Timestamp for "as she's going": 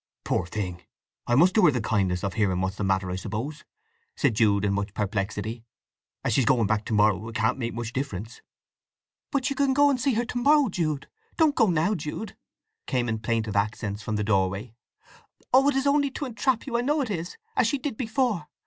6.23-6.65